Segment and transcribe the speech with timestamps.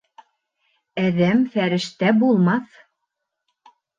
[1.01, 2.81] Әҙәм фәрештә булмаҫ.